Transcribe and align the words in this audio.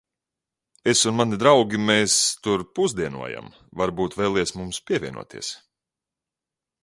Es 0.93 1.01
un 1.11 1.15
mani 1.17 1.37
draugi, 1.43 1.81
mēs 1.89 2.15
tur 2.47 2.63
pusdienojam, 2.79 3.51
varbūt 3.83 4.19
vēlies 4.23 4.57
mums 4.61 4.83
pievienoties? 4.89 5.53